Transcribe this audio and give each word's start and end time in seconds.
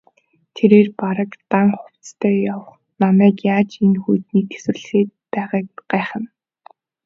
Тэрээр 0.55 0.87
бараг 1.01 1.31
дан 1.51 1.67
хувцастай 1.79 2.35
явах 2.53 2.73
намайг 3.01 3.37
яаж 3.53 3.69
энэ 3.85 3.99
хүйтнийг 4.03 4.47
тэсвэрлээд 4.51 5.09
байгааг 5.33 5.67
гайхна. 5.91 6.27